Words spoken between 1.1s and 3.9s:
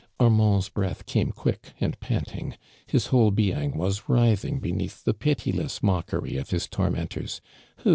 (|uick and panting. His whole being